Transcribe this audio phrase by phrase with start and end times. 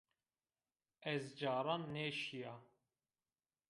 [1.11, 2.53] Ez caran nêşîya